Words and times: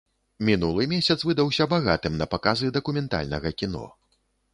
Мінулы 0.47 0.85
месяц 0.93 1.17
выдаўся 1.31 1.67
багатым 1.73 2.15
на 2.21 2.25
паказы 2.33 2.71
дакументальнага 2.79 3.53
кіно. 3.61 3.83